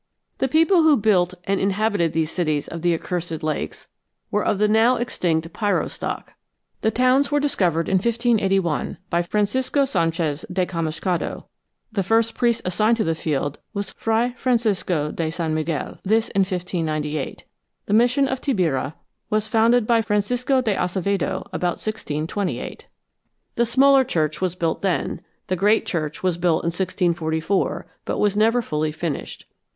[0.39, 3.87] The people who built and inhabited these cities of the Accursed Lakes
[4.31, 6.33] were of the now extinct Piro stock.
[6.81, 11.45] The towns were discovered in 1581 by Francisco Banchez de Chamuscado.
[11.91, 16.39] The first priest assigned to the field was Fray Francisco de San Miguel, this in
[16.39, 17.43] 1598.
[17.85, 18.95] The mission of Tabirá
[19.29, 22.87] was founded by Francisco de Acevedo about 1628.
[23.53, 28.35] The smaller church was built then; the great church was built in 1644, but was
[28.35, 29.45] never fully finished.